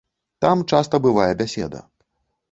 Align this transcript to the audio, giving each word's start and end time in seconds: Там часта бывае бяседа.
Там 0.43 0.61
часта 0.77 0.99
бывае 1.05 1.27
бяседа. 1.41 1.83